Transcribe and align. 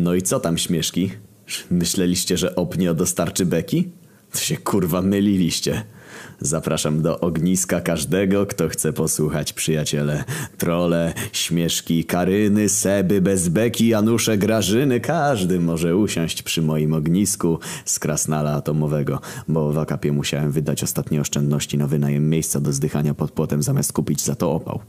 No 0.00 0.14
i 0.14 0.22
co 0.22 0.40
tam 0.40 0.58
śmieszki? 0.58 1.10
Myśleliście, 1.70 2.36
że 2.36 2.56
opnio 2.56 2.94
dostarczy 2.94 3.46
beki? 3.46 3.88
To 4.32 4.38
się 4.38 4.56
kurwa 4.56 5.02
myliliście. 5.02 5.82
Zapraszam 6.40 7.02
do 7.02 7.20
ogniska 7.20 7.80
każdego, 7.80 8.46
kto 8.46 8.68
chce 8.68 8.92
posłuchać, 8.92 9.52
przyjaciele. 9.52 10.24
Trole, 10.58 11.14
śmieszki, 11.32 12.04
Karyny, 12.04 12.68
Seby, 12.68 13.20
Bezbeki, 13.20 13.88
Janusze, 13.88 14.38
Grażyny. 14.38 15.00
Każdy 15.00 15.60
może 15.60 15.96
usiąść 15.96 16.42
przy 16.42 16.62
moim 16.62 16.94
ognisku 16.94 17.58
z 17.84 17.98
krasnala 17.98 18.52
atomowego, 18.52 19.20
bo 19.48 19.72
w 19.72 19.78
akapie 19.78 20.12
musiałem 20.12 20.52
wydać 20.52 20.82
ostatnie 20.82 21.20
oszczędności 21.20 21.78
na 21.78 21.86
wynajem 21.86 22.30
miejsca 22.30 22.60
do 22.60 22.72
zdychania 22.72 23.14
pod 23.14 23.30
płotem 23.30 23.62
zamiast 23.62 23.92
kupić 23.92 24.22
za 24.22 24.34
to 24.34 24.52
opał. 24.52 24.80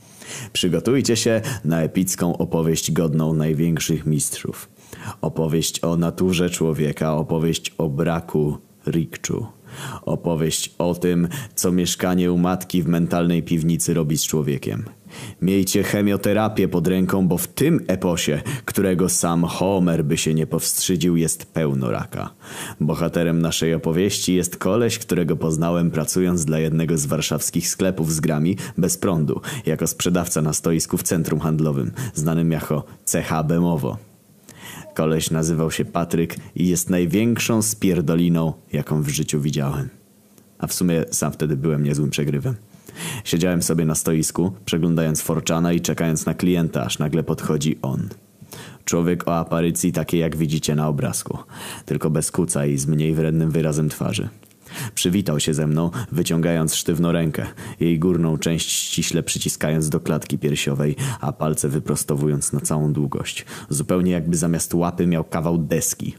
Przygotujcie 0.53 1.15
się 1.15 1.41
na 1.65 1.81
epicką 1.81 2.37
opowieść 2.37 2.91
godną 2.91 3.33
największych 3.33 4.05
mistrzów. 4.05 4.70
Opowieść 5.21 5.83
o 5.83 5.97
naturze 5.97 6.49
człowieka, 6.49 7.13
opowieść 7.15 7.73
o 7.77 7.89
braku 7.89 8.57
rikczu. 8.87 9.45
Opowieść 10.01 10.75
o 10.77 10.95
tym, 10.95 11.27
co 11.55 11.71
mieszkanie 11.71 12.31
u 12.31 12.37
matki 12.37 12.83
w 12.83 12.87
mentalnej 12.87 13.43
piwnicy 13.43 13.93
robi 13.93 14.17
z 14.17 14.23
człowiekiem. 14.23 14.83
Miejcie 15.41 15.83
chemioterapię 15.83 16.67
pod 16.67 16.87
ręką, 16.87 17.27
bo 17.27 17.37
w 17.37 17.47
tym 17.47 17.79
eposie, 17.87 18.41
którego 18.65 19.09
sam 19.09 19.43
Homer 19.43 20.05
by 20.05 20.17
się 20.17 20.33
nie 20.33 20.47
powstrzydził, 20.47 21.17
jest 21.17 21.45
pełno 21.45 21.91
raka. 21.91 22.29
Bohaterem 22.79 23.41
naszej 23.41 23.73
opowieści 23.73 24.35
jest 24.35 24.57
koleś, 24.57 24.99
którego 24.99 25.35
poznałem 25.35 25.91
pracując 25.91 26.45
dla 26.45 26.59
jednego 26.59 26.97
z 26.97 27.05
warszawskich 27.05 27.67
sklepów 27.67 28.13
z 28.13 28.19
grami 28.19 28.57
bez 28.77 28.97
prądu, 28.97 29.41
jako 29.65 29.87
sprzedawca 29.87 30.41
na 30.41 30.53
stoisku 30.53 30.97
w 30.97 31.03
centrum 31.03 31.39
handlowym, 31.39 31.91
znanym 32.13 32.51
jako 32.51 32.83
CH 33.05 33.43
Bemowo. 33.47 34.10
Koleś 34.93 35.31
nazywał 35.31 35.71
się 35.71 35.85
Patryk 35.85 36.35
i 36.55 36.67
jest 36.67 36.89
największą 36.89 37.61
spierdoliną, 37.61 38.53
jaką 38.73 39.01
w 39.01 39.09
życiu 39.09 39.41
widziałem. 39.41 39.89
A 40.59 40.67
w 40.67 40.73
sumie 40.73 41.05
sam 41.11 41.31
wtedy 41.31 41.57
byłem 41.57 41.83
niezłym 41.83 42.09
przegrywem. 42.09 42.55
Siedziałem 43.23 43.63
sobie 43.63 43.85
na 43.85 43.95
stoisku, 43.95 44.51
przeglądając 44.65 45.21
Forczana 45.21 45.73
i 45.73 45.81
czekając 45.81 46.25
na 46.25 46.33
klienta, 46.33 46.85
aż 46.85 46.99
nagle 46.99 47.23
podchodzi 47.23 47.79
on. 47.81 48.09
Człowiek 48.85 49.27
o 49.27 49.37
aparycji 49.37 49.91
takiej 49.91 50.19
jak 50.19 50.35
widzicie 50.35 50.75
na 50.75 50.87
obrazku, 50.87 51.37
tylko 51.85 52.09
bez 52.09 52.31
kuca 52.31 52.65
i 52.65 52.77
z 52.77 52.87
mniej 52.87 53.13
wrednym 53.13 53.51
wyrazem 53.51 53.89
twarzy. 53.89 54.29
Przywitał 54.95 55.39
się 55.39 55.53
ze 55.53 55.67
mną, 55.67 55.91
wyciągając 56.11 56.75
sztywno 56.75 57.11
rękę, 57.11 57.45
jej 57.79 57.99
górną 57.99 58.37
część 58.37 58.71
ściśle 58.71 59.23
przyciskając 59.23 59.89
do 59.89 59.99
klatki 59.99 60.37
piersiowej, 60.37 60.95
a 61.21 61.31
palce 61.31 61.69
wyprostowując 61.69 62.53
na 62.53 62.59
całą 62.59 62.93
długość. 62.93 63.45
Zupełnie 63.69 64.11
jakby 64.11 64.37
zamiast 64.37 64.73
łapy 64.73 65.07
miał 65.07 65.23
kawał 65.23 65.57
deski. 65.57 66.15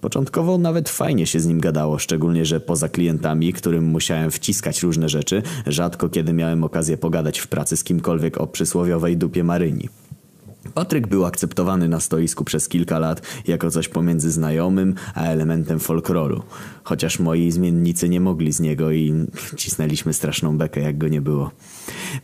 Początkowo 0.00 0.58
nawet 0.58 0.88
fajnie 0.88 1.26
się 1.26 1.40
z 1.40 1.46
nim 1.46 1.60
gadało, 1.60 1.98
szczególnie, 1.98 2.44
że 2.44 2.60
poza 2.60 2.88
klientami, 2.88 3.52
którym 3.52 3.84
musiałem 3.84 4.30
wciskać 4.30 4.82
różne 4.82 5.08
rzeczy, 5.08 5.42
rzadko 5.66 6.08
kiedy 6.08 6.32
miałem 6.32 6.64
okazję 6.64 6.96
pogadać 6.96 7.38
w 7.38 7.46
pracy 7.46 7.76
z 7.76 7.84
kimkolwiek 7.84 8.40
o 8.40 8.46
przysłowiowej 8.46 9.16
dupie 9.16 9.44
Maryni. 9.44 9.88
Patryk 10.74 11.06
był 11.06 11.24
akceptowany 11.24 11.88
na 11.88 12.00
stoisku 12.00 12.44
przez 12.44 12.68
kilka 12.68 12.98
lat 12.98 13.22
jako 13.46 13.70
coś 13.70 13.88
pomiędzy 13.88 14.30
znajomym 14.30 14.94
a 15.14 15.24
elementem 15.24 15.80
folkloru. 15.80 16.42
Chociaż 16.84 17.18
moi 17.18 17.50
zmiennicy 17.50 18.08
nie 18.08 18.20
mogli 18.20 18.52
z 18.52 18.60
niego 18.60 18.92
i 18.92 19.26
cisnęliśmy 19.56 20.12
straszną 20.12 20.58
bekę 20.58 20.80
jak 20.80 20.98
go 20.98 21.08
nie 21.08 21.20
było. 21.20 21.50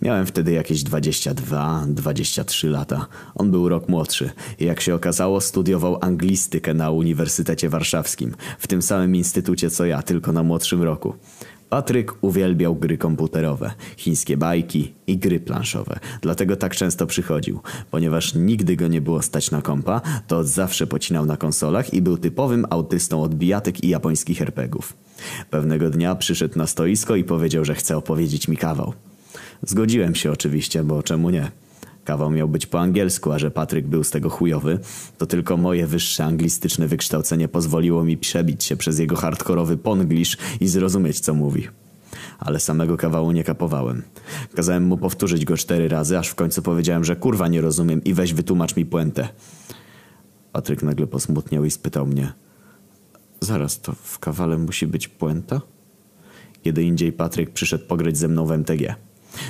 Miałem 0.02 0.26
wtedy 0.26 0.52
jakieś 0.52 0.84
22-23 0.84 2.70
lata. 2.70 3.06
On 3.34 3.50
był 3.50 3.68
rok 3.68 3.88
młodszy 3.88 4.30
i 4.58 4.64
jak 4.64 4.80
się 4.80 4.94
okazało 4.94 5.40
studiował 5.40 5.98
anglistykę 6.00 6.74
na 6.74 6.90
Uniwersytecie 6.90 7.68
Warszawskim. 7.68 8.34
W 8.58 8.66
tym 8.66 8.82
samym 8.82 9.16
instytucie 9.16 9.70
co 9.70 9.84
ja, 9.84 10.02
tylko 10.02 10.32
na 10.32 10.42
młodszym 10.42 10.82
roku. 10.82 11.14
Patryk 11.73 12.15
uwielbiał 12.20 12.77
gry 12.77 12.98
komputerowe, 12.98 13.70
chińskie 13.97 14.37
bajki 14.37 14.93
i 15.06 15.19
gry 15.19 15.41
planszowe. 15.41 15.99
Dlatego 16.22 16.56
tak 16.56 16.77
często 16.77 17.06
przychodził. 17.06 17.60
Ponieważ 17.91 18.34
nigdy 18.34 18.77
go 18.77 18.88
nie 18.88 19.00
było 19.00 19.22
stać 19.22 19.50
na 19.50 19.62
kompa, 19.62 20.00
to 20.27 20.44
zawsze 20.44 20.87
pocinał 20.87 21.27
na 21.27 21.37
konsolach 21.37 21.94
i 21.94 22.03
był 22.03 22.19
typowym 22.19 22.66
autystą 22.71 23.22
od 23.22 23.34
bijatek 23.34 23.84
i 23.84 23.88
japońskich 23.88 24.38
herpegów. 24.38 24.93
Pewnego 25.50 25.91
dnia 25.91 26.15
przyszedł 26.15 26.59
na 26.59 26.66
stoisko 26.66 27.16
i 27.16 27.25
powiedział, 27.25 27.65
że 27.65 27.75
chce 27.75 27.97
opowiedzieć 27.97 28.49
mi 28.49 28.56
kawał. 28.56 28.93
Zgodziłem 29.62 30.15
się 30.15 30.32
oczywiście, 30.32 30.84
bo 30.84 31.03
czemu 31.03 31.31
nie? 31.31 31.50
Kawał 32.04 32.30
miał 32.30 32.48
być 32.48 32.66
po 32.66 32.80
angielsku, 32.80 33.32
a 33.32 33.38
że 33.38 33.50
Patryk 33.50 33.86
był 33.86 34.04
z 34.04 34.10
tego 34.10 34.30
chujowy, 34.30 34.78
to 35.18 35.26
tylko 35.26 35.56
moje 35.56 35.86
wyższe 35.86 36.24
anglistyczne 36.24 36.88
wykształcenie 36.88 37.48
pozwoliło 37.48 38.04
mi 38.04 38.16
przebić 38.16 38.64
się 38.64 38.76
przez 38.76 38.98
jego 38.98 39.16
hardkorowy 39.16 39.76
ponglish 39.76 40.36
i 40.60 40.68
zrozumieć 40.68 41.20
co 41.20 41.34
mówi. 41.34 41.68
Ale 42.38 42.60
samego 42.60 42.96
kawału 42.96 43.32
nie 43.32 43.44
kapowałem. 43.44 44.02
Kazałem 44.54 44.84
mu 44.84 44.98
powtórzyć 44.98 45.44
go 45.44 45.56
cztery 45.56 45.88
razy, 45.88 46.18
aż 46.18 46.28
w 46.28 46.34
końcu 46.34 46.62
powiedziałem, 46.62 47.04
że 47.04 47.16
kurwa 47.16 47.48
nie 47.48 47.60
rozumiem 47.60 48.04
i 48.04 48.14
weź 48.14 48.34
wytłumacz 48.34 48.76
mi 48.76 48.86
puentę. 48.86 49.28
Patryk 50.52 50.82
nagle 50.82 51.06
posmutniał 51.06 51.64
i 51.64 51.70
spytał 51.70 52.06
mnie 52.06 52.32
Zaraz, 53.42 53.80
to 53.80 53.92
w 53.92 54.19
kawale 54.19 54.58
musi 54.58 54.86
być 54.86 55.08
puenta? 55.08 55.60
Kiedy 56.62 56.82
indziej 56.82 57.12
Patryk 57.12 57.50
przyszedł 57.50 57.86
pograć 57.86 58.16
ze 58.16 58.28
mną 58.28 58.46
w 58.46 58.52
MTG. 58.52 58.94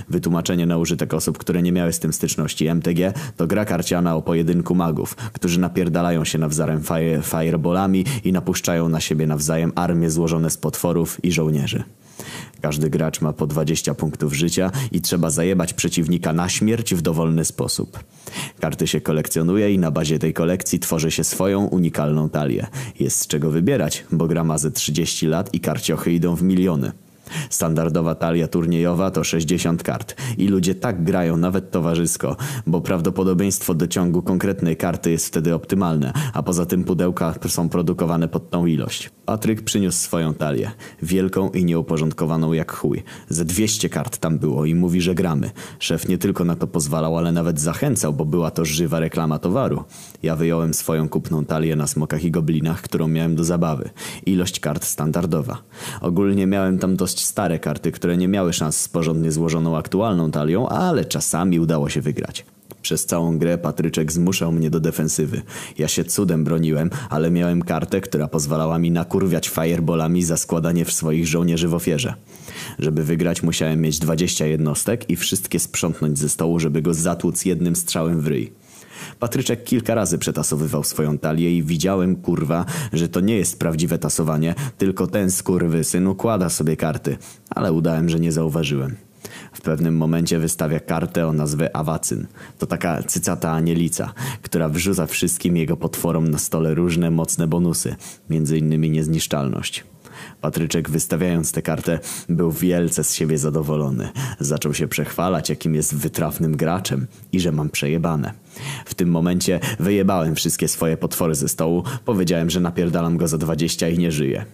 Wytłumaczenie 0.09 0.67
na 0.67 0.79
użytek 0.79 1.15
osób, 1.15 1.39
które 1.39 1.63
nie 1.63 1.73
miały 1.73 1.93
z 1.93 1.99
tym 1.99 2.13
styczności. 2.13 2.69
MTG 2.69 3.13
to 3.37 3.47
gra 3.47 3.65
karciana 3.65 4.17
o 4.17 4.23
pojedynku 4.23 4.75
magów, 4.75 5.15
którzy 5.15 5.61
napierdalają 5.61 6.25
się 6.25 6.39
nawzajem 6.39 6.83
fire, 6.83 7.23
fireballami 7.23 8.05
i 8.25 8.33
napuszczają 8.33 8.89
na 8.89 9.01
siebie 9.01 9.27
nawzajem 9.27 9.73
armie 9.75 10.11
złożone 10.11 10.51
z 10.51 10.57
potworów 10.57 11.25
i 11.25 11.33
żołnierzy. 11.33 11.85
Każdy 12.61 12.91
gracz 12.91 13.21
ma 13.21 13.33
po 13.33 13.47
20 13.47 13.95
punktów 13.95 14.35
życia 14.35 14.71
i 14.93 15.01
trzeba 15.01 15.31
zajebać 15.31 15.75
przeciwnika 15.75 16.33
na 16.33 16.49
śmierć 16.49 16.95
w 16.95 17.03
dowolny 17.03 17.45
sposób. 17.45 18.05
Karty 18.61 18.87
się 18.87 19.01
kolekcjonuje 19.01 19.75
i 19.75 19.79
na 19.79 19.91
bazie 19.91 20.19
tej 20.19 20.33
kolekcji 20.33 20.79
tworzy 20.79 21.11
się 21.11 21.25
swoją 21.25 21.65
unikalną 21.65 22.29
talię. 22.29 22.67
Jest 23.01 23.21
z 23.21 23.27
czego 23.27 23.51
wybierać, 23.51 24.05
bo 24.13 24.27
gra 24.27 24.45
ma 24.45 24.59
ze 24.59 24.71
30 24.71 25.27
lat 25.27 25.55
i 25.55 25.61
karciochy 25.61 26.13
idą 26.13 26.37
w 26.37 26.43
miliony. 26.43 26.93
Standardowa 27.51 28.15
talia 28.15 28.49
turniejowa 28.49 29.11
to 29.11 29.25
60 29.25 29.83
kart 29.83 30.17
i 30.39 30.49
ludzie 30.49 30.75
tak 30.75 31.05
grają 31.05 31.37
nawet 31.37 31.71
towarzysko, 31.71 32.37
bo 32.67 32.81
prawdopodobieństwo 32.81 33.75
dociągu 33.75 34.23
konkretnej 34.23 34.77
karty 34.77 35.11
jest 35.11 35.27
wtedy 35.27 35.55
optymalne, 35.55 36.13
a 36.33 36.43
poza 36.43 36.67
tym 36.67 36.85
pudełka 36.85 37.35
są 37.49 37.69
produkowane 37.69 38.29
pod 38.29 38.51
tą 38.51 38.67
ilość. 38.67 39.11
Patryk 39.25 39.63
przyniósł 39.63 39.99
swoją 39.99 40.35
talię, 40.35 40.71
wielką 41.03 41.51
i 41.51 41.65
nieuporządkowaną 41.65 42.53
jak 42.53 42.73
chuj. 42.73 43.03
Ze 43.29 43.45
200 43.45 43.89
kart 43.89 44.19
tam 44.19 44.39
było 44.39 44.65
i 44.65 44.75
mówi, 44.75 45.01
że 45.01 45.15
gramy. 45.15 45.51
Szef 45.79 46.09
nie 46.09 46.19
tylko 46.19 46.45
na 46.45 46.57
to 46.57 46.67
pozwalał, 46.67 47.19
ale 47.19 47.33
nawet 47.33 47.61
zachęcał, 47.61 48.13
bo 48.13 48.25
była 48.25 48.51
to 48.51 48.65
żywa 48.65 49.01
reklama 49.01 49.39
towaru. 49.39 49.85
Ja 50.23 50.37
wyjąłem 50.37 50.75
swoją 50.75 51.09
kupną 51.09 51.45
talię 51.45 51.77
na 51.77 51.87
smokach 51.87 52.25
i 52.25 52.31
goblinach, 52.31 52.83
którą 52.83 53.09
miałem 53.09 53.37
do 53.37 53.45
zabawy. 53.45 53.91
Ilość 54.27 54.61
kart 54.61 54.85
standardowa. 54.85 55.59
Ogólnie 56.01 56.47
miałem 56.47 56.79
tam 56.79 56.97
dość 56.97 57.22
stare 57.25 57.59
karty, 57.59 57.93
które 57.93 58.17
nie 58.17 58.29
miały 58.29 58.53
szans 58.53 58.77
z 58.77 58.89
porządnie 58.89 59.33
złożoną 59.33 59.77
aktualną 59.77 60.31
talią, 60.31 60.69
ale 60.69 61.05
czasami 61.05 61.61
udało 61.61 61.89
się 61.89 62.01
wygrać. 62.01 62.45
Przez 62.83 63.07
całą 63.07 63.39
grę 63.39 63.59
Patryczek 63.59 64.13
zmuszał 64.13 64.53
mnie 64.53 64.71
do 64.71 64.81
defensywy. 64.81 65.43
Ja 65.79 65.89
się 65.89 66.05
cudem 66.05 66.45
broniłem, 66.45 66.91
ale 67.11 67.31
miałem 67.31 67.63
kartę, 67.63 68.01
która 68.01 68.29
pozwalała 68.29 68.79
mi 68.79 68.91
nakurwiać 68.91 69.49
fireballami 69.49 70.23
za 70.23 70.37
składanie 70.37 70.85
w 70.85 70.93
swoich 70.93 71.27
żołnierzy 71.27 71.69
w 71.69 71.75
ofierze. 71.75 72.15
Żeby 72.79 73.05
wygrać 73.05 73.43
musiałem 73.43 73.81
mieć 73.81 73.99
20 73.99 74.47
jednostek 74.47 75.11
i 75.11 75.17
wszystkie 75.17 75.59
sprzątnąć 75.59 76.19
ze 76.19 76.29
stołu, 76.29 76.61
żeby 76.61 76.83
go 76.83 76.95
zatłuc 76.95 77.45
jednym 77.45 77.77
strzałem 77.77 78.21
w 78.21 78.27
ryj. 78.27 78.62
Patryczek 79.19 79.65
kilka 79.65 79.95
razy 79.95 80.19
przetasowywał 80.19 80.85
swoją 80.85 81.19
talię 81.19 81.57
i 81.57 81.63
widziałem, 81.63 82.17
kurwa, 82.17 82.65
że 82.93 83.09
to 83.09 83.21
nie 83.21 83.37
jest 83.37 83.59
prawdziwe 83.59 83.99
tasowanie, 83.99 84.55
tylko 84.79 85.07
ten 85.07 85.31
syn 85.83 86.07
układa 86.07 86.49
sobie 86.49 86.77
karty, 86.77 87.17
ale 87.51 87.73
udałem, 87.73 88.09
że 88.09 88.21
nie 88.21 88.33
zauważyłem. 88.33 88.97
W 89.53 89.61
pewnym 89.61 89.97
momencie 89.97 90.39
wystawia 90.39 90.81
kartę 90.81 91.27
o 91.27 91.33
nazwie 91.33 91.77
Awacyn. 91.77 92.27
To 92.59 92.67
taka 92.67 93.03
cycata 93.03 93.53
anielica, 93.53 94.13
która 94.43 94.69
wrzuca 94.69 95.07
wszystkim 95.07 95.57
jego 95.57 95.77
potworom 95.77 96.29
na 96.29 96.39
stole 96.39 96.75
różne 96.75 97.11
mocne 97.11 97.47
bonusy, 97.47 97.97
między 98.31 98.59
innymi 98.59 98.91
niezniszczalność. 98.91 99.85
Patryczek 100.41 100.91
wystawiając 100.91 101.53
tę 101.53 101.63
kartę 101.63 101.99
był 102.29 102.53
wielce 102.53 103.05
z 103.05 103.15
siebie 103.15 103.39
zadowolony. 103.39 104.09
Zaczął 104.41 104.75
się 104.75 104.89
przechwalać 104.89 105.49
jakim 105.51 105.75
jest 105.75 105.95
wytrawnym 105.95 106.57
graczem 106.57 107.07
i 107.33 107.41
że 107.41 107.53
mam 107.53 107.71
przejebane. 107.71 108.33
W 108.85 108.95
tym 108.95 109.09
momencie 109.09 109.61
wyjebałem 109.81 110.35
wszystkie 110.35 110.69
swoje 110.69 110.97
potwory 110.97 111.35
ze 111.35 111.49
stołu, 111.49 111.85
powiedziałem, 112.05 112.51
że 112.51 112.61
napierdalam 112.61 113.17
go 113.17 113.29
za 113.29 113.39
dwadzieścia 113.39 113.89
i 113.89 113.99
nie 113.99 114.13
żyje. 114.13 114.45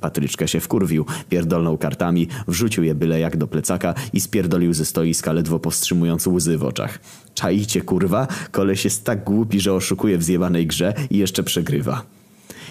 Patryczkę 0.00 0.48
się 0.48 0.60
wkurwił, 0.60 1.04
pierdolnął 1.28 1.78
kartami, 1.78 2.28
wrzucił 2.48 2.84
je 2.84 2.94
byle 2.94 3.20
jak 3.20 3.36
do 3.36 3.46
plecaka 3.46 3.94
i 4.12 4.20
spierdolił 4.20 4.74
ze 4.74 4.84
stoiska, 4.84 5.32
ledwo 5.32 5.58
powstrzymując 5.58 6.26
łzy 6.26 6.58
w 6.58 6.64
oczach. 6.64 6.98
Czaicie, 7.34 7.80
kurwa? 7.80 8.26
Koleś 8.50 8.84
jest 8.84 9.04
tak 9.04 9.24
głupi, 9.24 9.60
że 9.60 9.74
oszukuje 9.74 10.18
w 10.18 10.22
zjebanej 10.22 10.66
grze 10.66 10.94
i 11.10 11.18
jeszcze 11.18 11.42
przegrywa. 11.42 12.17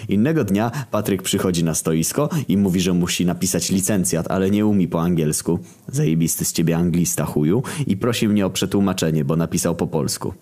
Innego 0.08 0.44
dnia 0.44 0.70
Patryk 0.90 1.22
przychodzi 1.22 1.64
na 1.64 1.74
stoisko 1.74 2.28
i 2.48 2.56
mówi, 2.56 2.80
że 2.80 2.92
musi 2.92 3.26
napisać 3.26 3.70
licencjat, 3.70 4.30
ale 4.30 4.50
nie 4.50 4.66
umie 4.66 4.88
po 4.88 5.02
angielsku. 5.02 5.58
Zajebisty 5.88 6.44
z 6.44 6.52
ciebie 6.52 6.76
anglista 6.76 7.24
chuju 7.24 7.62
i 7.86 7.96
prosi 7.96 8.28
mnie 8.28 8.46
o 8.46 8.50
przetłumaczenie, 8.50 9.24
bo 9.24 9.36
napisał 9.36 9.74
po 9.74 9.86
polsku. 9.86 10.34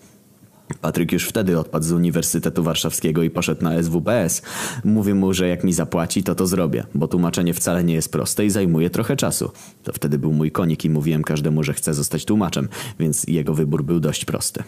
Patryk 0.81 1.13
już 1.13 1.29
wtedy 1.29 1.59
odpadł 1.59 1.85
z 1.85 1.93
Uniwersytetu 1.93 2.63
Warszawskiego 2.63 3.23
i 3.23 3.31
poszedł 3.31 3.65
na 3.65 3.83
SWPS. 3.83 4.43
Mówię 4.85 5.15
mu, 5.15 5.33
że 5.33 5.49
jak 5.49 5.65
mi 5.65 5.73
zapłaci, 5.73 6.23
to 6.23 6.35
to 6.35 6.47
zrobię, 6.47 6.85
bo 6.95 7.09
tłumaczenie 7.09 7.55
wcale 7.55 7.85
nie 7.85 7.95
jest 7.95 8.13
proste 8.13 8.45
i 8.45 8.51
zajmuje 8.51 8.91
trochę 8.91 9.17
czasu. 9.17 9.51
To 9.83 9.93
wtedy 9.93 10.19
był 10.19 10.33
mój 10.33 10.51
konik 10.51 10.85
i 10.85 10.91
mówiłem 10.91 11.25
każdemu, 11.25 11.63
że 11.63 11.73
chcę 11.73 11.95
zostać 11.95 12.25
tłumaczem, 12.25 12.69
więc 12.99 13.25
jego 13.25 13.55
wybór 13.55 13.85
był 13.85 14.01
dość 14.01 14.25
prosty. 14.25 14.63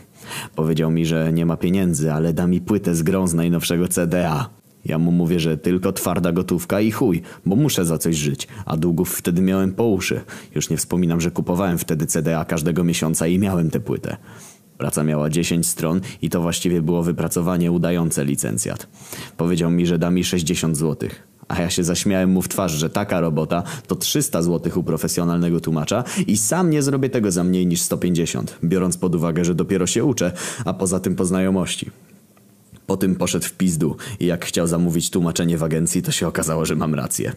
Powiedział 0.56 0.90
mi, 0.90 1.06
że 1.06 1.32
nie 1.32 1.46
ma 1.46 1.56
pieniędzy, 1.56 2.12
ale 2.12 2.32
da 2.32 2.46
mi 2.46 2.60
płytę 2.60 2.94
z 2.94 3.02
grą 3.02 3.26
z 3.26 3.34
najnowszego 3.34 3.88
CDA. 3.88 4.57
Ja 4.88 4.98
mu 4.98 5.12
mówię, 5.12 5.40
że 5.40 5.56
tylko 5.56 5.92
twarda 5.92 6.32
gotówka 6.32 6.80
i 6.80 6.90
chuj, 6.90 7.22
bo 7.46 7.56
muszę 7.56 7.84
za 7.84 7.98
coś 7.98 8.16
żyć, 8.16 8.48
a 8.66 8.76
długów 8.76 9.14
wtedy 9.14 9.42
miałem 9.42 9.72
po 9.72 9.84
uszy. 9.84 10.20
Już 10.54 10.70
nie 10.70 10.76
wspominam, 10.76 11.20
że 11.20 11.30
kupowałem 11.30 11.78
wtedy 11.78 12.06
CDA 12.06 12.44
każdego 12.44 12.84
miesiąca 12.84 13.26
i 13.26 13.38
miałem 13.38 13.70
tę 13.70 13.80
płytę. 13.80 14.16
Praca 14.78 15.04
miała 15.04 15.30
10 15.30 15.66
stron 15.66 16.00
i 16.22 16.30
to 16.30 16.42
właściwie 16.42 16.82
było 16.82 17.02
wypracowanie 17.02 17.72
udające 17.72 18.24
licencjat. 18.24 18.88
Powiedział 19.36 19.70
mi, 19.70 19.86
że 19.86 19.98
da 19.98 20.10
mi 20.10 20.24
60 20.24 20.76
zł. 20.76 21.08
A 21.48 21.60
ja 21.60 21.70
się 21.70 21.84
zaśmiałem 21.84 22.30
mu 22.30 22.42
w 22.42 22.48
twarz, 22.48 22.72
że 22.72 22.90
taka 22.90 23.20
robota 23.20 23.62
to 23.86 23.96
300 23.96 24.42
zł 24.42 24.72
u 24.80 24.82
profesjonalnego 24.82 25.60
tłumacza 25.60 26.04
i 26.26 26.36
sam 26.36 26.70
nie 26.70 26.82
zrobię 26.82 27.10
tego 27.10 27.30
za 27.32 27.44
mniej 27.44 27.66
niż 27.66 27.80
150, 27.80 28.58
biorąc 28.64 28.96
pod 28.96 29.14
uwagę, 29.14 29.44
że 29.44 29.54
dopiero 29.54 29.86
się 29.86 30.04
uczę, 30.04 30.32
a 30.64 30.74
poza 30.74 31.00
tym 31.00 31.16
po 31.16 31.24
znajomości. 31.24 31.90
Po 32.88 32.96
tym 32.96 33.14
poszedł 33.14 33.46
w 33.46 33.52
pizdu 33.52 33.96
i 34.20 34.26
jak 34.26 34.44
chciał 34.44 34.66
zamówić 34.66 35.10
tłumaczenie 35.10 35.58
w 35.58 35.62
agencji, 35.62 36.02
to 36.02 36.12
się 36.12 36.28
okazało, 36.28 36.66
że 36.66 36.76
mam 36.76 36.94
rację. 36.94 37.32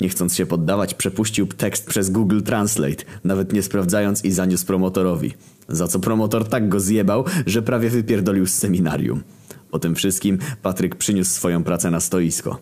Nie 0.00 0.08
chcąc 0.08 0.34
się 0.34 0.46
poddawać, 0.46 0.94
przepuścił 0.94 1.46
tekst 1.46 1.86
przez 1.86 2.10
Google 2.10 2.40
Translate, 2.42 3.04
nawet 3.24 3.52
nie 3.52 3.62
sprawdzając 3.62 4.24
i 4.24 4.32
zaniósł 4.32 4.66
promotorowi. 4.66 5.32
Za 5.68 5.88
co 5.88 6.00
promotor 6.00 6.48
tak 6.48 6.68
go 6.68 6.80
zjebał, 6.80 7.24
że 7.46 7.62
prawie 7.62 7.90
wypierdolił 7.90 8.46
z 8.46 8.54
seminarium. 8.54 9.22
Po 9.70 9.78
tym 9.78 9.94
wszystkim 9.94 10.38
Patryk 10.62 10.96
przyniósł 10.96 11.30
swoją 11.30 11.64
pracę 11.64 11.90
na 11.90 12.00
stoisko. 12.00 12.60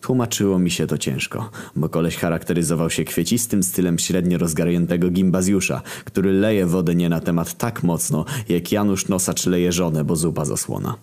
Tłumaczyło 0.00 0.58
mi 0.58 0.70
się 0.70 0.86
to 0.86 0.98
ciężko, 0.98 1.50
bo 1.76 1.88
koleś 1.88 2.16
charakteryzował 2.16 2.90
się 2.90 3.04
kwiecistym 3.04 3.62
stylem 3.62 3.98
średnio 3.98 4.38
rozgarniętego 4.38 5.10
gimbazjusza, 5.10 5.82
który 6.04 6.32
leje 6.32 6.66
wodę 6.66 6.94
nie 6.94 7.08
na 7.08 7.20
temat 7.20 7.58
tak 7.58 7.82
mocno, 7.82 8.24
jak 8.48 8.72
Janusz 8.72 9.08
Nosacz 9.08 9.46
leje 9.46 9.72
żonę, 9.72 10.04
bo 10.04 10.16
zupa 10.16 10.44
zasłona. 10.44 10.96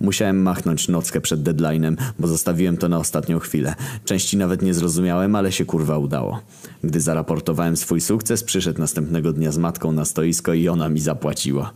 Musiałem 0.00 0.42
machnąć 0.42 0.88
nockę 0.88 1.20
przed 1.20 1.42
deadline'em, 1.42 1.96
bo 2.18 2.28
zostawiłem 2.28 2.76
to 2.76 2.88
na 2.88 2.98
ostatnią 2.98 3.38
chwilę. 3.38 3.74
Części 4.04 4.36
nawet 4.36 4.62
nie 4.62 4.74
zrozumiałem, 4.74 5.36
ale 5.36 5.52
się 5.52 5.64
kurwa 5.64 5.98
udało. 5.98 6.40
Gdy 6.84 7.00
zaraportowałem 7.00 7.76
swój 7.76 8.00
sukces, 8.00 8.44
przyszedł 8.44 8.80
następnego 8.80 9.32
dnia 9.32 9.52
z 9.52 9.58
matką 9.58 9.92
na 9.92 10.04
stoisko 10.04 10.54
i 10.54 10.68
ona 10.68 10.88
mi 10.88 11.00
zapłaciła. 11.00 11.72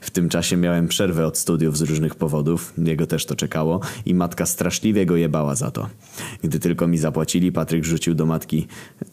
W 0.00 0.10
tym 0.10 0.28
czasie 0.28 0.56
miałem 0.56 0.88
przerwę 0.88 1.26
od 1.26 1.38
studiów 1.38 1.78
z 1.78 1.82
różnych 1.82 2.14
powodów, 2.14 2.72
jego 2.78 3.06
też 3.06 3.26
to 3.26 3.36
czekało 3.36 3.80
i 4.06 4.14
matka 4.14 4.46
straszliwie 4.46 5.06
go 5.06 5.16
jebała 5.16 5.54
za 5.54 5.70
to. 5.70 5.88
Gdy 6.42 6.58
tylko 6.58 6.86
mi 6.86 6.98
zapłacili, 6.98 7.52
Patryk 7.52 7.84
rzucił 7.84 8.14
do 8.14 8.26
matki 8.26 8.66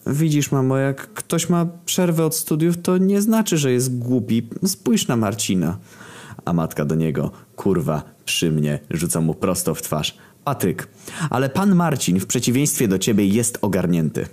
Widzisz 0.06 0.52
mamo, 0.52 0.76
jak 0.76 1.14
ktoś 1.14 1.48
ma 1.48 1.66
przerwę 1.84 2.24
od 2.24 2.34
studiów, 2.34 2.82
to 2.82 2.98
nie 2.98 3.22
znaczy, 3.22 3.58
że 3.58 3.72
jest 3.72 3.98
głupi. 3.98 4.48
Spójrz 4.66 5.08
na 5.08 5.16
Marcina. 5.16 5.78
A 6.44 6.52
matka 6.52 6.84
do 6.84 6.94
niego, 6.94 7.30
kurwa, 7.56 8.02
przy 8.24 8.50
mnie, 8.50 8.78
rzuca 8.90 9.20
mu 9.20 9.34
prosto 9.34 9.74
w 9.74 9.82
twarz. 9.82 10.18
Patryk, 10.44 10.88
ale 11.30 11.48
pan 11.48 11.74
Marcin 11.74 12.20
w 12.20 12.26
przeciwieństwie 12.26 12.88
do 12.88 12.98
ciebie 12.98 13.26
jest 13.26 13.58
ogarnięty. 13.62 14.26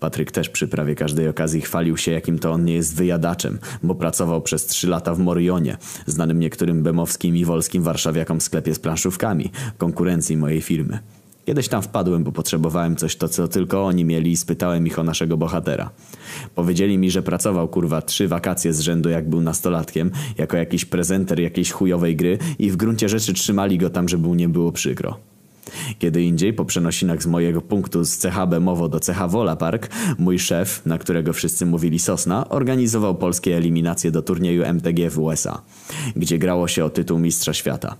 Patryk 0.00 0.30
też 0.30 0.48
przy 0.48 0.68
prawie 0.68 0.94
każdej 0.94 1.28
okazji 1.28 1.60
chwalił 1.60 1.96
się, 1.96 2.12
jakim 2.12 2.38
to 2.38 2.52
on 2.52 2.64
nie 2.64 2.74
jest 2.74 2.94
wyjadaczem, 2.94 3.58
bo 3.82 3.94
pracował 3.94 4.42
przez 4.42 4.66
trzy 4.66 4.88
lata 4.88 5.14
w 5.14 5.18
Morionie, 5.18 5.76
znanym 6.06 6.38
niektórym 6.38 6.82
bemowskim 6.82 7.36
i 7.36 7.44
wolskim 7.44 7.82
warszawiakom 7.82 8.40
sklepie 8.40 8.74
z 8.74 8.78
planszówkami, 8.78 9.50
konkurencji 9.78 10.36
mojej 10.36 10.60
firmy. 10.60 10.98
Kiedyś 11.44 11.68
tam 11.68 11.82
wpadłem, 11.82 12.24
bo 12.24 12.32
potrzebowałem 12.32 12.96
coś 12.96 13.16
to, 13.16 13.28
co 13.28 13.48
tylko 13.48 13.84
oni 13.84 14.04
mieli 14.04 14.30
i 14.30 14.36
spytałem 14.36 14.86
ich 14.86 14.98
o 14.98 15.02
naszego 15.02 15.36
bohatera. 15.36 15.90
Powiedzieli 16.54 16.98
mi, 16.98 17.10
że 17.10 17.22
pracował 17.22 17.68
kurwa 17.68 18.02
trzy 18.02 18.28
wakacje 18.28 18.72
z 18.72 18.80
rzędu 18.80 19.08
jak 19.08 19.28
był 19.28 19.40
nastolatkiem, 19.40 20.10
jako 20.38 20.56
jakiś 20.56 20.84
prezenter 20.84 21.40
jakiejś 21.40 21.70
chujowej 21.70 22.16
gry 22.16 22.38
i 22.58 22.70
w 22.70 22.76
gruncie 22.76 23.08
rzeczy 23.08 23.34
trzymali 23.34 23.78
go 23.78 23.90
tam, 23.90 24.08
żeby 24.08 24.28
mu 24.28 24.34
nie 24.34 24.48
było 24.48 24.72
przykro. 24.72 25.18
Kiedy 25.98 26.22
indziej, 26.22 26.52
po 26.52 26.64
przenosinach 26.64 27.22
z 27.22 27.26
mojego 27.26 27.60
punktu 27.60 28.04
z 28.04 28.18
CH 28.18 28.46
Bemowo 28.48 28.88
do 28.88 29.00
CH 29.00 29.30
Wola 29.30 29.56
Park, 29.56 29.90
mój 30.18 30.38
szef, 30.38 30.82
na 30.86 30.98
którego 30.98 31.32
wszyscy 31.32 31.66
mówili 31.66 31.98
Sosna, 31.98 32.48
organizował 32.48 33.14
polskie 33.14 33.56
eliminacje 33.56 34.10
do 34.10 34.22
turnieju 34.22 34.64
MTG 34.64 35.10
w 35.10 35.18
USA, 35.18 35.62
gdzie 36.16 36.38
grało 36.38 36.68
się 36.68 36.84
o 36.84 36.90
tytuł 36.90 37.18
Mistrza 37.18 37.52
Świata. 37.54 37.96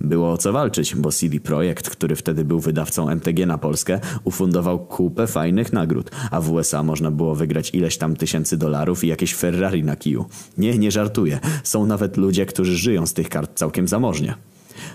Było 0.00 0.32
o 0.32 0.38
co 0.38 0.52
walczyć, 0.52 0.94
bo 0.94 1.12
CD 1.12 1.40
Projekt, 1.40 1.90
który 1.90 2.16
wtedy 2.16 2.44
był 2.44 2.60
wydawcą 2.60 3.08
MTG 3.08 3.46
na 3.46 3.58
Polskę, 3.58 4.00
ufundował 4.24 4.86
kupę 4.86 5.26
fajnych 5.26 5.72
nagród, 5.72 6.10
a 6.30 6.40
w 6.40 6.50
USA 6.50 6.82
można 6.82 7.10
było 7.10 7.34
wygrać 7.34 7.74
ileś 7.74 7.98
tam 7.98 8.16
tysięcy 8.16 8.56
dolarów 8.56 9.04
i 9.04 9.08
jakieś 9.08 9.34
Ferrari 9.34 9.84
na 9.84 9.96
kiju. 9.96 10.24
Nie, 10.58 10.78
nie 10.78 10.90
żartuję. 10.90 11.40
Są 11.64 11.86
nawet 11.86 12.16
ludzie, 12.16 12.46
którzy 12.46 12.76
żyją 12.76 13.06
z 13.06 13.14
tych 13.14 13.28
kart 13.28 13.50
całkiem 13.54 13.88
zamożnie. 13.88 14.34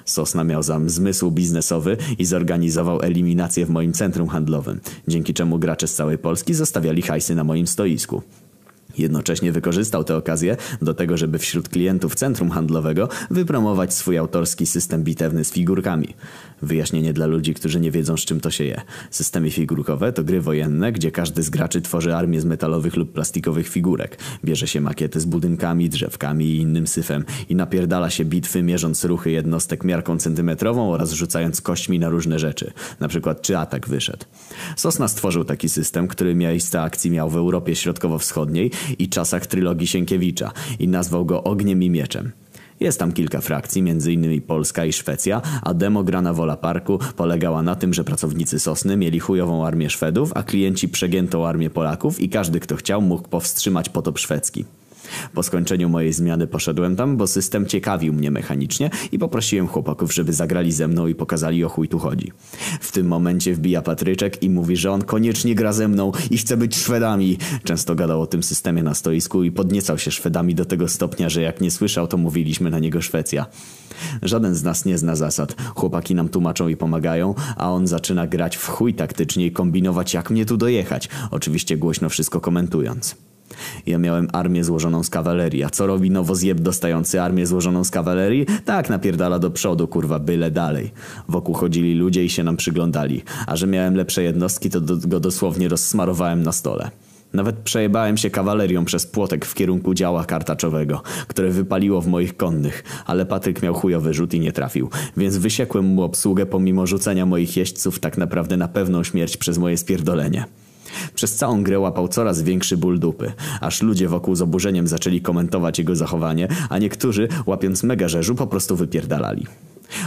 Sosna 0.05 0.43
miał 0.43 0.63
zam 0.63 0.89
zmysł 0.89 1.31
biznesowy 1.31 1.97
i 2.17 2.25
zorganizował 2.25 3.01
eliminację 3.01 3.65
w 3.65 3.69
moim 3.69 3.93
centrum 3.93 4.27
handlowym, 4.27 4.79
dzięki 5.07 5.33
czemu 5.33 5.59
gracze 5.59 5.87
z 5.87 5.95
całej 5.95 6.17
Polski 6.17 6.53
zostawiali 6.53 7.01
hajsy 7.01 7.35
na 7.35 7.43
moim 7.43 7.67
stoisku. 7.67 8.21
Jednocześnie 8.99 9.51
wykorzystał 9.51 10.03
tę 10.03 10.15
okazję 10.15 10.57
do 10.81 10.93
tego, 10.93 11.17
żeby 11.17 11.39
wśród 11.39 11.69
klientów 11.69 12.15
centrum 12.15 12.49
handlowego 12.49 13.09
wypromować 13.31 13.93
swój 13.93 14.17
autorski 14.17 14.65
system 14.65 15.03
bitewny 15.03 15.43
z 15.43 15.51
figurkami. 15.51 16.07
Wyjaśnienie 16.61 17.13
dla 17.13 17.25
ludzi, 17.25 17.53
którzy 17.53 17.79
nie 17.79 17.91
wiedzą 17.91 18.17
z 18.17 18.21
czym 18.21 18.39
to 18.39 18.51
się 18.51 18.63
je. 18.63 18.81
Systemy 19.11 19.51
figurkowe 19.51 20.13
to 20.13 20.23
gry 20.23 20.41
wojenne, 20.41 20.91
gdzie 20.91 21.11
każdy 21.11 21.43
z 21.43 21.49
graczy 21.49 21.81
tworzy 21.81 22.15
armię 22.15 22.41
z 22.41 22.45
metalowych 22.45 22.95
lub 22.95 23.13
plastikowych 23.13 23.67
figurek. 23.67 24.17
Bierze 24.45 24.67
się 24.67 24.81
makiety 24.81 25.19
z 25.19 25.25
budynkami, 25.25 25.89
drzewkami 25.89 26.45
i 26.45 26.57
innym 26.57 26.87
syfem 26.87 27.25
i 27.49 27.55
napierdala 27.55 28.09
się 28.09 28.25
bitwy 28.25 28.63
mierząc 28.63 29.05
ruchy 29.05 29.31
jednostek 29.31 29.83
miarką 29.83 30.17
centymetrową 30.17 30.93
oraz 30.93 31.11
rzucając 31.11 31.61
kośćmi 31.61 31.99
na 31.99 32.09
różne 32.09 32.39
rzeczy. 32.39 32.71
Na 32.99 33.07
przykład 33.07 33.41
czy 33.41 33.57
atak 33.57 33.87
wyszedł. 33.87 34.25
Sosna 34.75 35.07
stworzył 35.07 35.43
taki 35.43 35.69
system, 35.69 36.07
który 36.07 36.35
miejsce 36.35 36.81
akcji 36.81 37.11
miał 37.11 37.29
w 37.29 37.35
Europie 37.35 37.75
Środkowo-Wschodniej 37.75 38.71
i 38.99 39.09
czasach 39.09 39.47
trylogii 39.47 39.87
Sienkiewicza 39.87 40.51
i 40.79 40.87
nazwał 40.87 41.25
go 41.25 41.43
Ogniem 41.43 41.83
i 41.83 41.89
Mieczem. 41.89 42.31
Jest 42.79 42.99
tam 42.99 43.11
kilka 43.11 43.41
frakcji, 43.41 43.81
m.in. 43.81 44.41
Polska 44.41 44.85
i 44.85 44.93
Szwecja, 44.93 45.41
a 45.61 45.73
demograna 45.73 46.33
wola 46.33 46.57
parku 46.57 46.99
polegała 47.15 47.63
na 47.63 47.75
tym, 47.75 47.93
że 47.93 48.03
pracownicy 48.03 48.59
Sosny 48.59 48.97
mieli 48.97 49.19
chujową 49.19 49.65
armię 49.65 49.89
Szwedów, 49.89 50.31
a 50.35 50.43
klienci 50.43 50.89
przegiętą 50.89 51.47
armię 51.47 51.69
Polaków 51.69 52.19
i 52.19 52.29
każdy 52.29 52.59
kto 52.59 52.75
chciał 52.75 53.01
mógł 53.01 53.29
powstrzymać 53.29 53.89
potop 53.89 54.19
szwedzki. 54.19 54.65
Po 55.33 55.43
skończeniu 55.43 55.89
mojej 55.89 56.13
zmiany 56.13 56.47
poszedłem 56.47 56.95
tam, 56.95 57.17
bo 57.17 57.27
system 57.27 57.65
ciekawił 57.65 58.13
mnie 58.13 58.31
mechanicznie 58.31 58.89
i 59.11 59.19
poprosiłem 59.19 59.67
chłopaków, 59.67 60.13
żeby 60.13 60.33
zagrali 60.33 60.71
ze 60.71 60.87
mną 60.87 61.07
i 61.07 61.15
pokazali 61.15 61.63
o 61.63 61.69
chuj 61.69 61.87
tu 61.87 61.99
chodzi. 61.99 62.31
W 62.81 62.91
tym 62.91 63.07
momencie 63.07 63.53
wbija 63.53 63.81
Patryczek 63.81 64.43
i 64.43 64.49
mówi, 64.49 64.77
że 64.77 64.91
on 64.91 65.01
koniecznie 65.01 65.55
gra 65.55 65.73
ze 65.73 65.87
mną 65.87 66.11
i 66.31 66.37
chce 66.37 66.57
być 66.57 66.77
Szwedami. 66.77 67.37
Często 67.63 67.95
gadał 67.95 68.21
o 68.21 68.27
tym 68.27 68.43
systemie 68.43 68.83
na 68.83 68.93
stoisku 68.93 69.43
i 69.43 69.51
podniecał 69.51 69.97
się 69.97 70.11
Szwedami 70.11 70.55
do 70.55 70.65
tego 70.65 70.87
stopnia, 70.87 71.29
że 71.29 71.41
jak 71.41 71.61
nie 71.61 71.71
słyszał, 71.71 72.07
to 72.07 72.17
mówiliśmy 72.17 72.69
na 72.69 72.79
niego 72.79 73.01
Szwecja. 73.01 73.45
Żaden 74.21 74.55
z 74.55 74.63
nas 74.63 74.85
nie 74.85 74.97
zna 74.97 75.15
zasad. 75.15 75.55
Chłopaki 75.75 76.15
nam 76.15 76.29
tłumaczą 76.29 76.67
i 76.67 76.77
pomagają, 76.77 77.35
a 77.57 77.71
on 77.71 77.87
zaczyna 77.87 78.27
grać 78.27 78.57
w 78.57 78.67
chuj 78.67 78.93
taktycznie 78.93 79.45
i 79.45 79.51
kombinować 79.51 80.13
jak 80.13 80.29
mnie 80.29 80.45
tu 80.45 80.57
dojechać. 80.57 81.09
Oczywiście 81.31 81.77
głośno 81.77 82.09
wszystko 82.09 82.41
komentując. 82.41 83.28
Ja 83.85 83.97
miałem 83.97 84.27
armię 84.33 84.63
złożoną 84.63 85.03
z 85.03 85.09
kawalerii, 85.09 85.63
a 85.63 85.69
co 85.69 85.87
robi 85.87 86.11
nowozjeb 86.11 86.59
dostający 86.59 87.21
armię 87.21 87.47
złożoną 87.47 87.83
z 87.83 87.91
kawalerii? 87.91 88.45
Tak, 88.65 88.89
napierdala 88.89 89.39
do 89.39 89.51
przodu, 89.51 89.87
kurwa, 89.87 90.19
byle 90.19 90.51
dalej. 90.51 90.91
Wokół 91.29 91.55
chodzili 91.55 91.95
ludzie 91.95 92.25
i 92.25 92.29
się 92.29 92.43
nam 92.43 92.57
przyglądali, 92.57 93.21
a 93.47 93.55
że 93.55 93.67
miałem 93.67 93.95
lepsze 93.95 94.23
jednostki, 94.23 94.69
to 94.69 94.81
do, 94.81 94.97
go 94.97 95.19
dosłownie 95.19 95.67
rozsmarowałem 95.67 96.43
na 96.43 96.51
stole. 96.51 96.91
Nawet 97.33 97.55
przejebałem 97.55 98.17
się 98.17 98.29
kawalerią 98.29 98.85
przez 98.85 99.05
płotek 99.05 99.45
w 99.45 99.53
kierunku 99.53 99.93
działa 99.93 100.25
kartaczowego, 100.25 101.01
które 101.27 101.49
wypaliło 101.49 102.01
w 102.01 102.07
moich 102.07 102.37
konnych, 102.37 102.83
ale 103.05 103.25
Patryk 103.25 103.63
miał 103.63 103.73
chujowy 103.73 104.13
rzut 104.13 104.33
i 104.33 104.39
nie 104.39 104.51
trafił, 104.51 104.89
więc 105.17 105.37
wysiekłem 105.37 105.85
mu 105.85 106.03
obsługę 106.03 106.45
pomimo 106.45 106.87
rzucenia 106.87 107.25
moich 107.25 107.57
jeźdźców 107.57 107.99
tak 107.99 108.17
naprawdę 108.17 108.57
na 108.57 108.67
pewną 108.67 109.03
śmierć 109.03 109.37
przez 109.37 109.57
moje 109.57 109.77
spierdolenie. 109.77 110.45
Przez 111.15 111.35
całą 111.35 111.63
grę 111.63 111.79
łapał 111.79 112.07
coraz 112.07 112.41
większy 112.41 112.77
ból 112.77 112.99
dupy, 112.99 113.31
aż 113.61 113.81
ludzie 113.81 114.07
wokół 114.07 114.35
z 114.35 114.41
oburzeniem 114.41 114.87
zaczęli 114.87 115.21
komentować 115.21 115.79
jego 115.79 115.95
zachowanie, 115.95 116.47
a 116.69 116.77
niektórzy, 116.77 117.27
łapiąc 117.45 117.83
mega 117.83 118.07
rzeżu, 118.07 118.35
po 118.35 118.47
prostu 118.47 118.75
wypierdalali. 118.75 119.45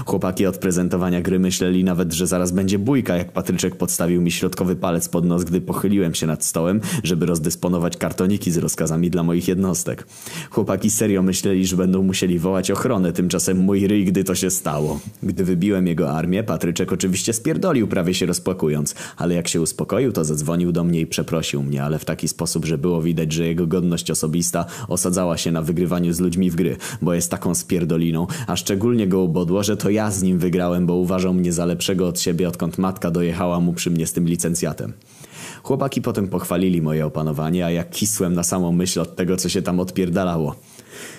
Chłopaki 0.06 0.46
od 0.46 0.58
prezentowania 0.58 1.20
gry 1.20 1.38
myśleli 1.38 1.84
nawet, 1.84 2.12
że 2.12 2.26
zaraz 2.26 2.52
będzie 2.52 2.78
bójka, 2.78 3.16
jak 3.16 3.32
Patryczek 3.32 3.76
podstawił 3.76 4.22
mi 4.22 4.30
środkowy 4.30 4.76
palec 4.76 5.08
pod 5.08 5.24
nos, 5.24 5.44
gdy 5.44 5.60
pochyliłem 5.60 6.14
się 6.14 6.26
nad 6.26 6.44
stołem, 6.44 6.80
żeby 7.04 7.26
rozdysponować 7.26 7.96
kartoniki 7.96 8.50
z 8.50 8.58
rozkazami 8.58 9.10
dla 9.10 9.22
moich 9.22 9.48
jednostek. 9.48 10.06
Chłopaki 10.50 10.90
serio 10.90 11.22
myśleli, 11.22 11.66
że 11.66 11.76
będą 11.76 12.02
musieli 12.02 12.38
wołać 12.38 12.70
ochronę, 12.70 13.12
tymczasem 13.12 13.58
mój 13.58 13.86
ryj, 13.86 14.04
gdy 14.04 14.24
to 14.24 14.34
się 14.34 14.50
stało. 14.50 15.00
Gdy 15.22 15.44
wybiłem 15.44 15.86
jego 15.86 16.12
armię, 16.12 16.44
Patryczek 16.44 16.92
oczywiście 16.92 17.32
spierdolił, 17.32 17.88
prawie 17.88 18.14
się 18.14 18.26
rozpłakując, 18.26 18.94
ale 19.16 19.34
jak 19.34 19.48
się 19.48 19.60
uspokoił, 19.60 20.12
to 20.12 20.24
zadzwonił 20.24 20.72
do 20.72 20.84
mnie 20.84 21.00
i 21.00 21.06
przeprosił 21.06 21.62
mnie, 21.62 21.82
ale 21.82 21.98
w 21.98 22.04
taki 22.04 22.28
sposób, 22.28 22.64
że 22.64 22.78
było 22.78 23.02
widać, 23.02 23.32
że 23.32 23.46
jego 23.46 23.66
godność 23.66 24.10
osobista 24.10 24.64
osadzała 24.88 25.36
się 25.36 25.52
na 25.52 25.62
wygrywaniu 25.62 26.12
z 26.12 26.20
ludźmi 26.20 26.50
w 26.50 26.54
gry, 26.54 26.76
bo 27.02 27.14
jest 27.14 27.30
taką 27.30 27.54
spierdoliną, 27.54 28.26
a 28.46 28.56
szczególnie 28.56 29.06
go 29.06 29.20
ubodło, 29.20 29.62
że 29.62 29.71
że 29.72 29.76
to 29.76 29.90
ja 29.90 30.10
z 30.10 30.22
nim 30.22 30.38
wygrałem, 30.38 30.86
bo 30.86 30.94
uważał 30.94 31.34
mnie 31.34 31.52
za 31.52 31.64
lepszego 31.64 32.08
od 32.08 32.20
siebie, 32.20 32.48
odkąd 32.48 32.78
matka 32.78 33.10
dojechała 33.10 33.60
mu 33.60 33.72
przy 33.72 33.90
mnie 33.90 34.06
z 34.06 34.12
tym 34.12 34.28
licencjatem. 34.28 34.92
Chłopaki 35.62 36.02
potem 36.02 36.28
pochwalili 36.28 36.82
moje 36.82 37.06
opanowanie, 37.06 37.66
a 37.66 37.70
ja 37.70 37.84
kisłem 37.84 38.34
na 38.34 38.42
samą 38.42 38.72
myśl 38.72 39.00
od 39.00 39.16
tego, 39.16 39.36
co 39.36 39.48
się 39.48 39.62
tam 39.62 39.80
odpierdalało. 39.80 40.56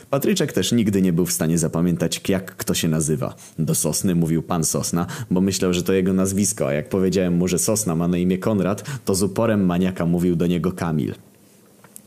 Patryczek 0.10 0.54
też 0.54 0.72
nigdy 0.72 1.02
nie 1.02 1.14
był 1.14 1.26
w 1.26 1.32
stanie 1.32 1.58
zapamiętać, 1.58 2.22
jak 2.30 2.56
kto 2.56 2.74
się 2.74 2.88
nazywa. 2.88 3.36
Do 3.60 3.76
Sosny 3.76 4.16
mówił 4.16 4.44
pan 4.44 4.64
Sosna, 4.64 5.06
bo 5.32 5.42
myślał, 5.42 5.74
że 5.74 5.84
to 5.84 5.94
jego 5.94 6.14
nazwisko, 6.14 6.68
a 6.68 6.74
jak 6.74 6.90
powiedziałem 6.90 7.34
mu, 7.38 7.48
że 7.48 7.60
Sosna 7.60 7.96
ma 7.96 8.08
na 8.08 8.18
imię 8.18 8.38
Konrad, 8.38 8.84
to 9.06 9.16
z 9.16 9.24
uporem 9.24 9.66
maniaka 9.66 10.06
mówił 10.06 10.36
do 10.36 10.48
niego 10.48 10.72
Kamil. 10.72 11.14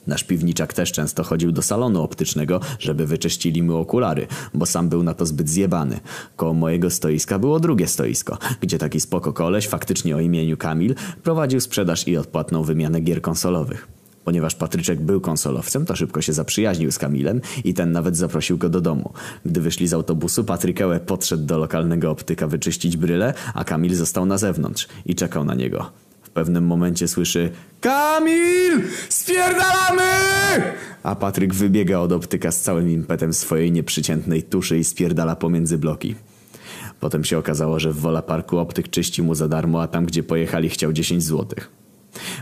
Nasz 0.06 0.24
piwniczak 0.24 0.72
też 0.72 0.92
często 0.92 1.24
chodził 1.24 1.52
do 1.52 1.62
salonu 1.62 2.02
optycznego, 2.02 2.60
żeby 2.78 3.06
wyczyścili 3.06 3.62
mu 3.62 3.76
okulary, 3.76 4.26
bo 4.54 4.66
sam 4.66 4.88
był 4.88 5.02
na 5.02 5.14
to 5.14 5.26
zbyt 5.26 5.48
zjebany. 5.48 6.00
Koło 6.36 6.54
mojego 6.54 6.90
stoiska 6.90 7.38
było 7.38 7.60
drugie 7.60 7.86
stoisko, 7.86 8.38
gdzie 8.60 8.78
taki 8.78 9.00
spoko 9.00 9.32
koleś, 9.32 9.68
faktycznie 9.68 10.16
o 10.16 10.20
imieniu 10.20 10.56
Kamil, 10.56 10.94
prowadził 11.22 11.60
sprzedaż 11.60 12.08
i 12.08 12.16
odpłatną 12.16 12.62
wymianę 12.62 13.00
gier 13.00 13.22
konsolowych. 13.22 13.88
Ponieważ 14.24 14.54
Patryczek 14.54 15.00
był 15.00 15.20
konsolowcem, 15.20 15.86
to 15.86 15.96
szybko 15.96 16.22
się 16.22 16.32
zaprzyjaźnił 16.32 16.92
z 16.92 16.98
Kamilem 16.98 17.40
i 17.64 17.74
ten 17.74 17.92
nawet 17.92 18.16
zaprosił 18.16 18.58
go 18.58 18.68
do 18.68 18.80
domu. 18.80 19.12
Gdy 19.44 19.60
wyszli 19.60 19.88
z 19.88 19.92
autobusu, 19.92 20.44
Patrykełę 20.44 21.00
podszedł 21.00 21.44
do 21.44 21.58
lokalnego 21.58 22.10
optyka 22.10 22.46
wyczyścić 22.46 22.96
bryle, 22.96 23.34
a 23.54 23.64
Kamil 23.64 23.94
został 23.94 24.26
na 24.26 24.38
zewnątrz 24.38 24.88
i 25.06 25.14
czekał 25.14 25.44
na 25.44 25.54
niego 25.54 26.05
pewnym 26.36 26.64
momencie 26.66 27.08
słyszy 27.08 27.50
Kamil! 27.80 28.82
Spierdalamy! 29.08 30.12
A 31.02 31.14
Patryk 31.14 31.54
wybiega 31.54 31.98
od 31.98 32.12
optyka 32.12 32.52
z 32.52 32.60
całym 32.60 32.90
impetem 32.90 33.32
swojej 33.32 33.72
nieprzyciętnej 33.72 34.42
tuszy 34.42 34.78
i 34.78 34.84
spierdala 34.84 35.36
pomiędzy 35.36 35.78
bloki. 35.78 36.14
Potem 37.00 37.24
się 37.24 37.38
okazało, 37.38 37.80
że 37.80 37.92
w 37.92 38.00
Wola 38.00 38.22
Parku 38.22 38.58
optyk 38.58 38.88
czyści 38.88 39.22
mu 39.22 39.34
za 39.34 39.48
darmo, 39.48 39.82
a 39.82 39.88
tam 39.88 40.06
gdzie 40.06 40.22
pojechali 40.22 40.68
chciał 40.68 40.92
10 40.92 41.24
złotych. 41.24 41.70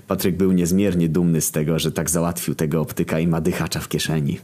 Patryk 0.06 0.36
był 0.36 0.52
niezmiernie 0.52 1.08
dumny 1.08 1.40
z 1.40 1.50
tego, 1.50 1.78
że 1.78 1.92
tak 1.92 2.10
załatwił 2.10 2.54
tego 2.54 2.80
optyka 2.80 3.20
i 3.20 3.26
ma 3.26 3.40
dychacza 3.40 3.80
w 3.80 3.88
kieszeni. 3.88 4.38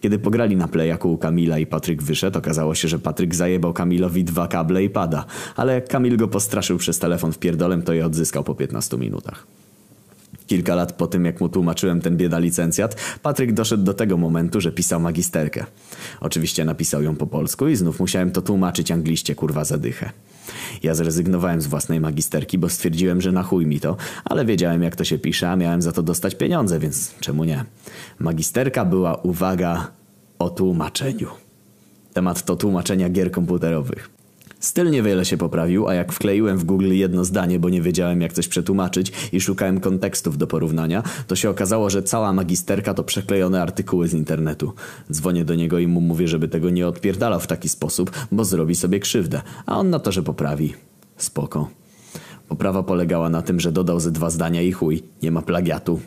Kiedy 0.00 0.18
pograli 0.18 0.56
na 0.56 0.68
plejaku 0.68 1.12
u 1.12 1.18
Kamila 1.18 1.58
i 1.58 1.66
Patryk 1.66 2.02
wyszedł, 2.02 2.38
okazało 2.38 2.74
się, 2.74 2.88
że 2.88 2.98
Patryk 2.98 3.34
zajebał 3.34 3.72
Kamilowi 3.72 4.24
dwa 4.24 4.48
kable 4.48 4.84
i 4.84 4.90
pada, 4.90 5.24
ale 5.56 5.74
jak 5.74 5.88
Kamil 5.88 6.16
go 6.16 6.28
postraszył 6.28 6.78
przez 6.78 6.98
telefon 6.98 7.32
w 7.32 7.38
pierdolem, 7.38 7.82
to 7.82 7.92
je 7.92 8.06
odzyskał 8.06 8.44
po 8.44 8.54
15 8.54 8.98
minutach. 8.98 9.57
Kilka 10.48 10.74
lat 10.74 10.92
po 10.92 11.06
tym, 11.06 11.24
jak 11.24 11.40
mu 11.40 11.48
tłumaczyłem 11.48 12.00
ten 12.00 12.16
bieda 12.16 12.38
licencjat, 12.38 12.96
Patryk 13.22 13.52
doszedł 13.52 13.84
do 13.84 13.94
tego 13.94 14.16
momentu, 14.16 14.60
że 14.60 14.72
pisał 14.72 15.00
magisterkę. 15.00 15.66
Oczywiście 16.20 16.64
napisał 16.64 17.02
ją 17.02 17.16
po 17.16 17.26
polsku 17.26 17.68
i 17.68 17.76
znów 17.76 18.00
musiałem 18.00 18.30
to 18.30 18.42
tłumaczyć 18.42 18.90
angliście 18.90 19.34
kurwa 19.34 19.64
zadychę. 19.64 20.10
Ja 20.82 20.94
zrezygnowałem 20.94 21.60
z 21.60 21.66
własnej 21.66 22.00
magisterki, 22.00 22.58
bo 22.58 22.68
stwierdziłem, 22.68 23.20
że 23.20 23.32
na 23.32 23.42
chuj 23.42 23.66
mi 23.66 23.80
to, 23.80 23.96
ale 24.24 24.44
wiedziałem 24.44 24.82
jak 24.82 24.96
to 24.96 25.04
się 25.04 25.18
pisze, 25.18 25.50
a 25.50 25.56
miałem 25.56 25.82
za 25.82 25.92
to 25.92 26.02
dostać 26.02 26.34
pieniądze, 26.34 26.78
więc 26.78 27.14
czemu 27.20 27.44
nie? 27.44 27.64
Magisterka 28.18 28.84
była, 28.84 29.14
uwaga, 29.14 29.90
o 30.38 30.50
tłumaczeniu. 30.50 31.28
Temat 32.12 32.44
to 32.44 32.56
tłumaczenia 32.56 33.08
gier 33.08 33.30
komputerowych. 33.30 34.17
Styl 34.60 34.90
niewiele 34.90 35.24
się 35.24 35.36
poprawił, 35.36 35.88
a 35.88 35.94
jak 35.94 36.12
wkleiłem 36.12 36.58
w 36.58 36.64
Google 36.64 36.92
jedno 36.92 37.24
zdanie, 37.24 37.58
bo 37.58 37.68
nie 37.68 37.82
wiedziałem 37.82 38.20
jak 38.20 38.32
coś 38.32 38.48
przetłumaczyć 38.48 39.12
i 39.32 39.40
szukałem 39.40 39.80
kontekstów 39.80 40.38
do 40.38 40.46
porównania, 40.46 41.02
to 41.26 41.36
się 41.36 41.50
okazało, 41.50 41.90
że 41.90 42.02
cała 42.02 42.32
magisterka 42.32 42.94
to 42.94 43.04
przeklejone 43.04 43.62
artykuły 43.62 44.08
z 44.08 44.14
internetu. 44.14 44.72
Dzwonię 45.12 45.44
do 45.44 45.54
niego 45.54 45.78
i 45.78 45.86
mu 45.86 46.00
mówię, 46.00 46.28
żeby 46.28 46.48
tego 46.48 46.70
nie 46.70 46.86
odpierdalał 46.86 47.40
w 47.40 47.46
taki 47.46 47.68
sposób, 47.68 48.10
bo 48.32 48.44
zrobi 48.44 48.74
sobie 48.74 49.00
krzywdę, 49.00 49.42
a 49.66 49.78
on 49.78 49.90
na 49.90 49.98
to, 49.98 50.12
że 50.12 50.22
poprawi. 50.22 50.74
Spoko. 51.16 51.68
Poprawa 52.48 52.82
polegała 52.82 53.28
na 53.28 53.42
tym, 53.42 53.60
że 53.60 53.72
dodał 53.72 54.00
ze 54.00 54.10
dwa 54.10 54.30
zdania 54.30 54.62
i 54.62 54.72
chuj, 54.72 55.02
nie 55.22 55.30
ma 55.30 55.42
plagiatu. 55.42 56.00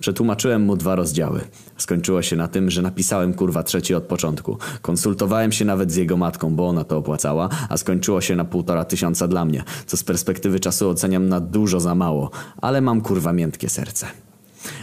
Przetłumaczyłem 0.00 0.62
mu 0.62 0.76
dwa 0.76 0.94
rozdziały. 0.94 1.40
Skończyło 1.76 2.22
się 2.22 2.36
na 2.36 2.48
tym, 2.48 2.70
że 2.70 2.82
napisałem 2.82 3.34
kurwa 3.34 3.62
trzeci 3.62 3.94
od 3.94 4.04
początku. 4.04 4.58
Konsultowałem 4.82 5.52
się 5.52 5.64
nawet 5.64 5.92
z 5.92 5.96
jego 5.96 6.16
matką, 6.16 6.54
bo 6.54 6.68
ona 6.68 6.84
to 6.84 6.96
opłacała, 6.96 7.48
a 7.68 7.76
skończyło 7.76 8.20
się 8.20 8.36
na 8.36 8.44
półtora 8.44 8.84
tysiąca 8.84 9.28
dla 9.28 9.44
mnie, 9.44 9.62
co 9.86 9.96
z 9.96 10.04
perspektywy 10.04 10.60
czasu 10.60 10.88
oceniam 10.88 11.28
na 11.28 11.40
dużo 11.40 11.80
za 11.80 11.94
mało, 11.94 12.30
ale 12.60 12.80
mam 12.80 13.00
kurwa 13.00 13.32
miętkie 13.32 13.68
serce. 13.68 14.06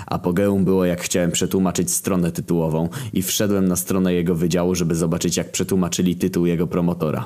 Apogeum 0.07 0.65
było 0.65 0.86
jak 0.86 1.01
chciałem 1.01 1.31
przetłumaczyć 1.31 1.91
stronę 1.91 2.31
tytułową 2.31 2.89
i 3.13 3.21
wszedłem 3.21 3.67
na 3.67 3.75
stronę 3.75 4.13
jego 4.13 4.36
wydziału, 4.36 4.75
żeby 4.75 4.95
zobaczyć 4.95 5.38
jak 5.38 5.51
przetłumaczyli 5.51 6.15
tytuł 6.15 6.45
jego 6.45 6.67
promotora. 6.67 7.25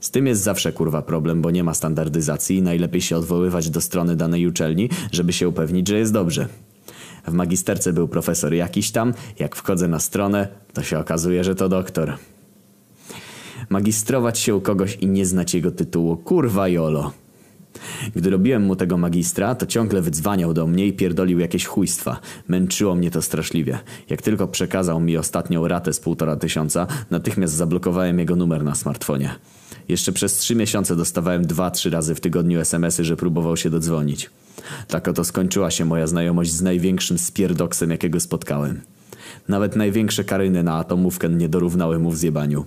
Z 0.00 0.10
tym 0.10 0.26
jest 0.26 0.42
zawsze 0.42 0.72
kurwa 0.72 1.02
problem, 1.02 1.42
bo 1.42 1.50
nie 1.50 1.64
ma 1.64 1.74
standardyzacji 1.74 2.56
i 2.56 2.62
najlepiej 2.62 3.00
się 3.00 3.16
odwoływać 3.16 3.70
do 3.70 3.80
strony 3.80 4.16
danej 4.16 4.46
uczelni, 4.46 4.88
żeby 5.12 5.32
się 5.32 5.48
upewnić, 5.48 5.88
że 5.88 5.98
jest 5.98 6.12
dobrze. 6.12 6.48
W 7.26 7.32
magisterce 7.32 7.92
był 7.92 8.08
profesor 8.08 8.54
jakiś 8.54 8.90
tam, 8.90 9.14
jak 9.38 9.56
wchodzę 9.56 9.88
na 9.88 9.98
stronę, 9.98 10.48
to 10.72 10.82
się 10.82 10.98
okazuje, 10.98 11.44
że 11.44 11.54
to 11.54 11.68
doktor. 11.68 12.16
Magistrować 13.68 14.38
się 14.38 14.54
u 14.54 14.60
kogoś 14.60 14.96
i 15.00 15.06
nie 15.06 15.26
znać 15.26 15.54
jego 15.54 15.70
tytułu, 15.70 16.16
kurwa 16.16 16.68
jolo. 16.68 17.12
Gdy 18.16 18.30
robiłem 18.30 18.62
mu 18.62 18.76
tego 18.76 18.98
magistra, 18.98 19.54
to 19.54 19.66
ciągle 19.66 20.02
wydzwaniał 20.02 20.54
do 20.54 20.66
mnie 20.66 20.86
i 20.86 20.92
pierdolił 20.92 21.38
jakieś 21.38 21.66
chujstwa. 21.66 22.20
Męczyło 22.48 22.94
mnie 22.94 23.10
to 23.10 23.22
straszliwie. 23.22 23.78
Jak 24.10 24.22
tylko 24.22 24.48
przekazał 24.48 25.00
mi 25.00 25.16
ostatnią 25.16 25.68
ratę 25.68 25.92
z 25.92 26.00
półtora 26.00 26.36
tysiąca, 26.36 26.86
natychmiast 27.10 27.54
zablokowałem 27.54 28.18
jego 28.18 28.36
numer 28.36 28.64
na 28.64 28.74
smartfonie. 28.74 29.34
Jeszcze 29.88 30.12
przez 30.12 30.36
trzy 30.36 30.54
miesiące 30.54 30.96
dostawałem 30.96 31.46
dwa, 31.46 31.70
trzy 31.70 31.90
razy 31.90 32.14
w 32.14 32.20
tygodniu 32.20 32.60
smsy, 32.60 33.04
że 33.04 33.16
próbował 33.16 33.56
się 33.56 33.70
dodzwonić. 33.70 34.30
Tak 34.88 35.08
oto 35.08 35.24
skończyła 35.24 35.70
się 35.70 35.84
moja 35.84 36.06
znajomość 36.06 36.52
z 36.52 36.62
największym 36.62 37.18
spierdoksem, 37.18 37.90
jakiego 37.90 38.20
spotkałem. 38.20 38.80
Nawet 39.48 39.76
największe 39.76 40.24
karyny 40.24 40.62
na 40.62 40.74
atomówkę 40.74 41.28
nie 41.28 41.48
dorównały 41.48 41.98
mu 41.98 42.10
w 42.10 42.16
zjebaniu. 42.16 42.64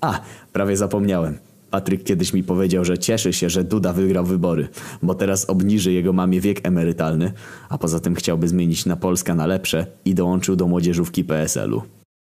A, 0.00 0.20
prawie 0.52 0.76
zapomniałem. 0.76 1.38
Patryk 1.70 2.04
kiedyś 2.04 2.32
mi 2.32 2.42
powiedział, 2.42 2.84
że 2.84 2.98
cieszy 2.98 3.32
się, 3.32 3.50
że 3.50 3.64
Duda 3.64 3.92
wygrał 3.92 4.24
wybory, 4.24 4.68
bo 5.02 5.14
teraz 5.14 5.50
obniży 5.50 5.92
jego 5.92 6.12
mamie 6.12 6.40
wiek 6.40 6.66
emerytalny, 6.66 7.32
a 7.68 7.78
poza 7.78 8.00
tym 8.00 8.14
chciałby 8.14 8.48
zmienić 8.48 8.86
na 8.86 8.96
Polskę 8.96 9.34
na 9.34 9.46
lepsze 9.46 9.86
i 10.04 10.14
dołączył 10.14 10.56
do 10.56 10.66
młodzieżówki 10.66 11.24
PSL-u. 11.24 11.82